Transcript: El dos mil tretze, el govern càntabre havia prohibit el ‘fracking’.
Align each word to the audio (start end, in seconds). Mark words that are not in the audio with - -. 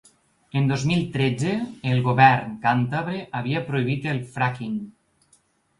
El 0.61 0.63
dos 0.71 0.85
mil 0.91 1.03
tretze, 1.17 1.53
el 1.91 2.01
govern 2.09 2.57
càntabre 2.65 3.23
havia 3.43 3.63
prohibit 3.71 4.13
el 4.17 4.25
‘fracking’. 4.39 4.83